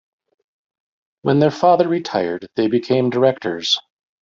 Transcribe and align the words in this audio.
When 1.21 1.37
their 1.37 1.51
father 1.51 1.87
retired, 1.87 2.49
they 2.55 2.65
became 2.65 3.11
directors. 3.11 3.79